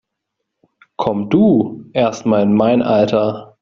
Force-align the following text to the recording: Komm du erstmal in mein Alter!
Komm 0.97 1.29
du 1.29 1.87
erstmal 1.93 2.41
in 2.41 2.55
mein 2.55 2.81
Alter! 2.81 3.55